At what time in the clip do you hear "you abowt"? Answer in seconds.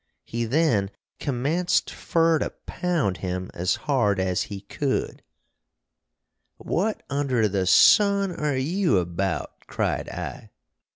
8.57-9.67